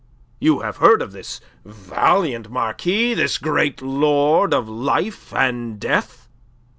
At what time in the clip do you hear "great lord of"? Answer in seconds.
3.37-4.67